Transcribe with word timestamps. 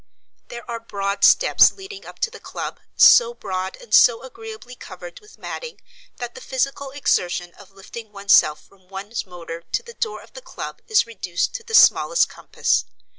There 0.47 0.67
are 0.67 0.79
broad 0.79 1.23
steps 1.23 1.71
leading 1.73 2.07
up 2.07 2.17
to 2.21 2.31
the 2.31 2.39
club, 2.39 2.79
so 2.95 3.35
broad 3.35 3.75
and 3.75 3.93
so 3.93 4.23
agreeably 4.23 4.73
covered 4.75 5.19
with 5.19 5.37
matting 5.37 5.79
that 6.17 6.33
the 6.33 6.41
physical 6.41 6.89
exertion 6.89 7.53
of 7.53 7.69
lifting 7.69 8.11
oneself 8.11 8.65
from 8.65 8.87
one's 8.87 9.27
motor 9.27 9.61
to 9.61 9.83
the 9.83 9.93
door 9.93 10.23
of 10.23 10.33
the 10.33 10.41
club 10.41 10.81
is 10.87 11.05
reduced 11.05 11.53
to 11.53 11.63
the 11.63 11.75
smallest 11.75 12.29
compass. 12.29 12.85